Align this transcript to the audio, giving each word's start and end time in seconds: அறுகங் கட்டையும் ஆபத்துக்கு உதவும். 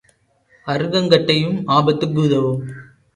அறுகங் 0.67 1.09
கட்டையும் 1.09 1.67
ஆபத்துக்கு 1.67 2.19
உதவும். 2.21 2.63